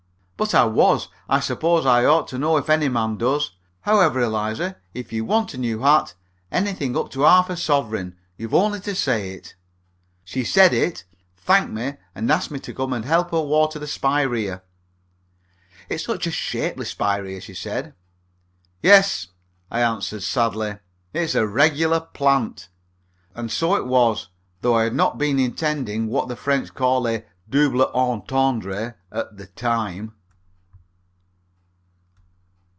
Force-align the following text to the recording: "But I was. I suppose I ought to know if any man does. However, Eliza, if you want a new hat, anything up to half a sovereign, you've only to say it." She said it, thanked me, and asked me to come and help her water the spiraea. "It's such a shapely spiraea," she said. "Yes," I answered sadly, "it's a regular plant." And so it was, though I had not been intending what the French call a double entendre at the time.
"But 0.43 0.55
I 0.55 0.63
was. 0.65 1.07
I 1.29 1.39
suppose 1.39 1.85
I 1.85 2.03
ought 2.03 2.27
to 2.29 2.39
know 2.39 2.57
if 2.57 2.67
any 2.67 2.89
man 2.89 3.15
does. 3.17 3.51
However, 3.81 4.19
Eliza, 4.21 4.77
if 4.91 5.13
you 5.13 5.23
want 5.23 5.53
a 5.53 5.57
new 5.59 5.81
hat, 5.81 6.15
anything 6.51 6.97
up 6.97 7.11
to 7.11 7.21
half 7.21 7.47
a 7.51 7.55
sovereign, 7.55 8.17
you've 8.37 8.55
only 8.55 8.79
to 8.79 8.95
say 8.95 9.33
it." 9.35 9.53
She 10.25 10.43
said 10.43 10.73
it, 10.73 11.03
thanked 11.37 11.71
me, 11.71 11.93
and 12.15 12.31
asked 12.31 12.49
me 12.49 12.57
to 12.61 12.73
come 12.73 12.91
and 12.91 13.05
help 13.05 13.29
her 13.29 13.41
water 13.41 13.77
the 13.77 13.85
spiraea. 13.85 14.63
"It's 15.89 16.05
such 16.05 16.25
a 16.25 16.31
shapely 16.31 16.85
spiraea," 16.85 17.39
she 17.39 17.53
said. 17.53 17.93
"Yes," 18.81 19.27
I 19.69 19.81
answered 19.81 20.23
sadly, 20.23 20.79
"it's 21.13 21.35
a 21.35 21.45
regular 21.45 21.99
plant." 21.99 22.67
And 23.35 23.51
so 23.51 23.75
it 23.75 23.85
was, 23.85 24.29
though 24.61 24.73
I 24.73 24.85
had 24.85 24.95
not 24.95 25.19
been 25.19 25.37
intending 25.37 26.07
what 26.07 26.29
the 26.29 26.35
French 26.35 26.73
call 26.73 27.07
a 27.07 27.25
double 27.47 27.83
entendre 27.93 28.95
at 29.11 29.37
the 29.37 29.45
time. 29.45 30.15